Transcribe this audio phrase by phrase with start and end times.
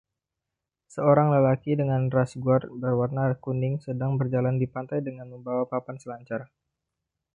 [0.95, 6.41] Seorang lelaki dengan rash guard berwarna kuning sedang berjalan di pantai dengan membawa papan selancar